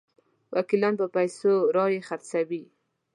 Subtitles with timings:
[0.55, 2.63] وکیلان په پیسو رایې خرڅوي.